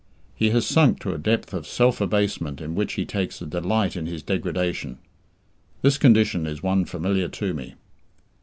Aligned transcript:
He 0.33 0.49
has 0.49 0.65
sunk 0.65 0.99
to 1.01 1.13
a 1.13 1.19
depth 1.19 1.53
of 1.53 1.67
self 1.67 2.01
abasement 2.01 2.59
in 2.59 2.73
which 2.73 2.93
he 2.93 3.05
takes 3.05 3.39
a 3.39 3.45
delight 3.45 3.95
in 3.95 4.07
his 4.07 4.23
degradation. 4.23 4.97
This 5.83 5.99
condition 5.99 6.47
is 6.47 6.63
one 6.63 6.85
familiar 6.85 7.27
to 7.27 7.53
me. 7.53 7.75